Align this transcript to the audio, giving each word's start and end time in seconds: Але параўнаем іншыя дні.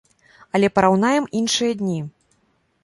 Але 0.59 0.67
параўнаем 0.79 1.29
іншыя 1.41 1.79
дні. 1.85 1.99